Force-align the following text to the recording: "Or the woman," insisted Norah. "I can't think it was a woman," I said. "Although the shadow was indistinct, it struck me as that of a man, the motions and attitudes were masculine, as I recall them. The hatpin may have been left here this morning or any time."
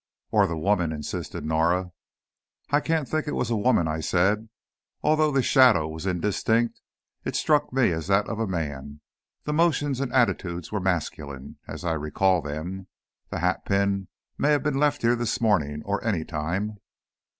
"Or 0.31 0.47
the 0.47 0.57
woman," 0.57 0.91
insisted 0.91 1.45
Norah. 1.45 1.91
"I 2.71 2.79
can't 2.79 3.07
think 3.07 3.27
it 3.27 3.35
was 3.35 3.51
a 3.51 3.55
woman," 3.55 3.87
I 3.87 3.99
said. 3.99 4.49
"Although 5.03 5.29
the 5.29 5.43
shadow 5.43 5.87
was 5.87 6.07
indistinct, 6.07 6.81
it 7.23 7.35
struck 7.35 7.71
me 7.71 7.91
as 7.91 8.07
that 8.07 8.27
of 8.27 8.39
a 8.39 8.47
man, 8.47 9.01
the 9.43 9.53
motions 9.53 9.99
and 9.99 10.11
attitudes 10.11 10.71
were 10.71 10.79
masculine, 10.79 11.59
as 11.67 11.85
I 11.85 11.93
recall 11.93 12.41
them. 12.41 12.87
The 13.29 13.41
hatpin 13.41 14.07
may 14.39 14.49
have 14.49 14.63
been 14.63 14.79
left 14.79 15.03
here 15.03 15.15
this 15.15 15.39
morning 15.39 15.83
or 15.85 16.03
any 16.03 16.25
time." 16.25 16.77